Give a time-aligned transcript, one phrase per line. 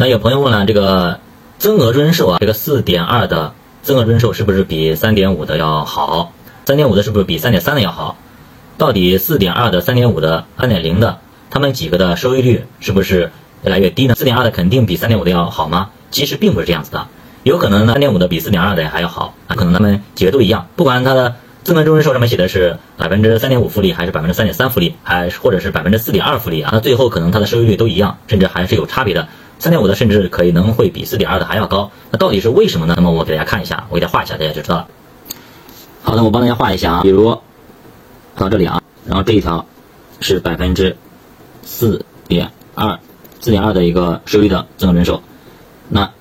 [0.00, 1.18] 那有朋友问了，这个
[1.58, 6.32] 增额终身寿啊，这个四点二的增额终身寿是不是比三点五的要好？
[6.66, 8.16] 三点五的是不是比三点三的要好？
[8.76, 11.18] 到底四点二的、三点五的、三点零的，
[11.50, 13.32] 他们几个的收益率是不是
[13.64, 14.14] 越来越低呢？
[14.14, 15.90] 四点二的肯定比三点五的要好吗？
[16.12, 17.08] 其实并不是这样子的，
[17.42, 21.34] 有可能呢，三点五的比四点二的还要好，可能他们几个都一样，不管它的
[21.64, 29.26] 增额终身寿上面写的是百分之三点五复利，还是百分之三点三复利，还或者是百分之四点二复利啊，那最后可能它的收益率都一样，甚至还是有差别的。
[29.58, 32.94] 三点五的甚至可能会比四点二的还要高，那到底是为什么呢？
[32.96, 34.88] 那么我给大家看一下，我给大家画一下，大家就知道了。
[36.02, 37.38] 好的，我帮大家画一下啊，比如
[38.36, 39.66] 到这里啊，然后这一条
[40.20, 40.96] 是百分之
[41.64, 43.00] 四点二，
[43.40, 45.22] 四点二的一个收益的增额人寿，
[45.88, 46.12] 那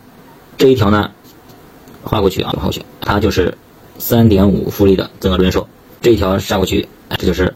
[0.58, 1.12] 这一条呢
[2.04, 3.58] 画过去啊，画过去，它就是
[4.00, 5.68] 三点五复利的增额人寿，
[6.02, 7.54] 这一条杀过去，这就是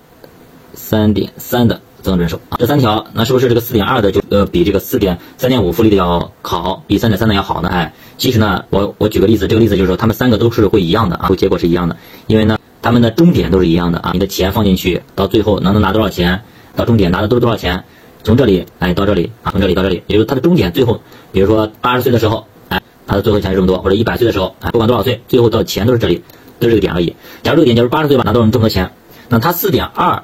[0.76, 1.82] 三点三的。
[2.02, 7.70] 增额人手啊，这三条，那是不是这个四点二的就呃比这个四点三点五复利的要好，比三点三的要好呢？
[7.70, 16.44] 哎，其实呢，我我举个例子，这个例子就是说，他们三个都是会一样的啊，结果是一样的，因为呢，他们的终点都是一样的啊，你的钱放进去，到最后能能拿多少钱，
[16.76, 17.84] 到终点拿的都是多少钱，
[18.24, 26.24] 从这里哎到这里啊，从这里到这里，也就是它的终点最后，比如说八十岁的时候，哎，它的最后钱是这么多，或者一百岁的时候，哎，不管多少岁，最后到钱都是这里，
[26.60, 27.16] 都是这个点而已。
[27.44, 28.92] 假如这个点假如八十岁吧，拿到这么多钱，
[29.30, 30.24] 那它四点二。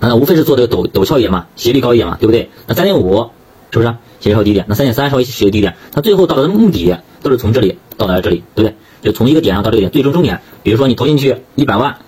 [0.00, 2.50] 那无非是做这个陡陡峭一点嘛，斜率高一点嘛，对不对？
[2.66, 3.30] 那三点五
[3.70, 4.66] 是不是斜率稍微低一点？
[4.68, 5.76] 那三点三稍微斜率低一点。
[5.92, 8.76] 它最后到达的目的都是从这里到达这里，对不对？
[9.02, 10.40] 就从一个点上到这个点，最终终点。
[10.62, 11.98] 比如说你投进去一百万，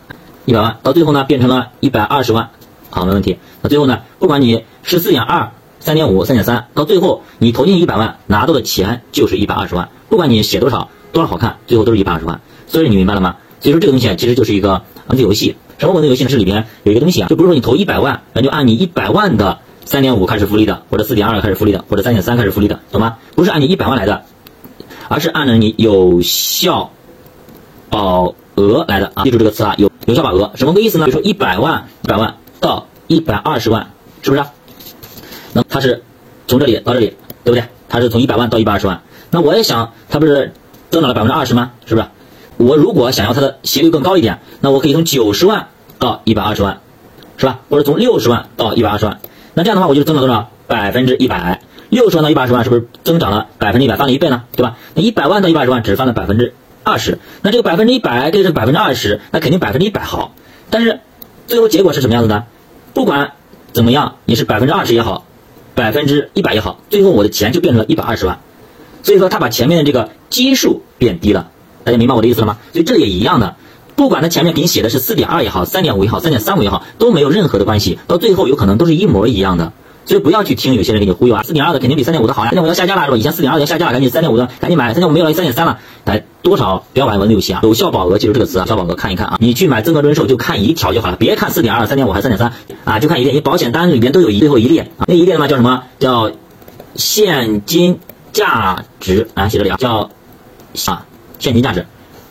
[0.45, 2.51] 一百万到最后呢变成了一百二十万，
[2.91, 3.39] 好，没问题。
[3.63, 12.41] 那最后呢，不管你十四点二、三点五、三点三，到最后你投进一百万拿到的钱就是一百二十万，不管你写多少多少好看，最后都是一百二十万。
[12.67, 13.37] 所以你明白了吗？
[13.61, 15.57] 所以说这个东西其实就是一个文字游戏。
[15.81, 16.31] 什么文字游戏呢？
[16.31, 23.17] 是里边有一个东西啊，就不是说你投一百万，那就按你一百万的三点五开始复利的，或者四点二开始复利的，或者三点三开始复利的，懂吗？
[23.35, 24.25] 不是按你一百万来的，
[25.09, 26.93] 而是按照你有效
[27.89, 29.25] 保额来的啊！
[29.25, 31.07] 记住这个词啊，有有效保额什么个意思呢？
[31.07, 33.91] 比如说一百万，一百万到一百二十万，
[34.21, 34.45] 是不是？
[35.55, 36.03] 那它是
[36.47, 37.65] 从这里到这里，对不对？
[37.89, 39.01] 它是从一百万到一百二十万。
[39.31, 40.53] 那我也想，它不是
[40.91, 41.73] 增长了百分之二十吗？
[41.87, 42.07] 是不是？
[42.59, 45.69] 我如果想要它的斜率更高一点，那我可以从九十万
[46.01, 46.81] 到一百二十万，
[47.37, 47.61] 是吧？
[47.71, 49.21] 或者从六十万到一百二十万，
[49.55, 50.51] 那这样的话我就增长多少？
[50.67, 51.61] 百分之一百。
[51.91, 54.45] 六十万到一百二十万是不是增长了百分之一百，翻了一倍呢？
[54.57, 54.77] 对吧？
[54.95, 60.33] 那一百万到一百二十万只翻了百分之二十，那这个百分之一百这个是百分之二十，那肯定百分之一百好。
[60.71, 61.01] 但是
[61.49, 62.45] 最后结果是什么样子呢？
[62.95, 63.33] 不管
[63.73, 65.25] 怎么样，你是百分之二十也好，
[65.75, 68.39] 百分之一百也好，最后我的钱就变成了一百二十万。
[69.03, 71.51] 所以说他把前面的这个基数变低了。
[71.83, 72.59] 大家明白我的意思了吗？
[72.73, 73.57] 所以这也一样的，
[74.01, 79.75] 不管它前面给你写的是四点二也好，三点五也好，三点三五也好，都没有任何的关系，到最后有可能都是一模一样的。
[80.07, 83.19] 所以不要去听有些人给你忽悠啊，四点二的肯定比三点五的好呀，三点五要下架了是吧？
[83.19, 87.61] 以前四点二要下架了，赶紧三点五的赶紧买，三点五没有了，三点三了，来多少不要玩文字游戏啊！
[87.63, 92.55] 有效保额记住这个词啊，有效保额看一看啊，你去买增额终身寿就看一条就好了，别看四点二、三点五还是三点三
[92.87, 96.31] 啊，就看一列，你保险单里边都有一最后一列啊，那一列嘛叫什么叫
[96.95, 97.99] 现金
[98.33, 99.51] 价值啊？
[99.51, 100.09] 写这里啊，叫
[100.87, 101.05] 啊
[101.39, 101.85] 现金价值。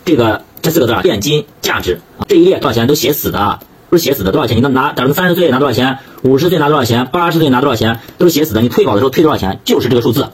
[0.06, 3.60] 这个这四个字啊，现金价值啊这一列多少钱都写死的啊，
[3.90, 4.58] 不是写死的，多少钱？
[4.58, 8.62] 你能拿，假如三十岁拿多少钱，五十岁拿多少钱，八十岁拿多少钱，都是写死的。
[8.62, 10.30] 你退保的时候退多少钱，就是这个数字，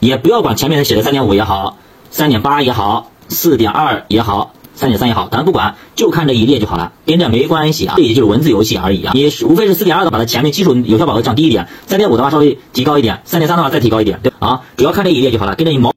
[0.00, 1.78] 也不要管前面写的三点五也好，
[2.10, 9.12] 三点八也好，四点二也好，三点三也好，咱不管，就看这一列就好了，跟这没关系啊，这也就是文字游戏而已啊。
[9.14, 15.94] 你无非是四点二的把它前面基础有效保额降低一点，三点五的话稍微提高一点，三点三的话再提高一点，对啊，主要看这一列就好了，跟着你毛。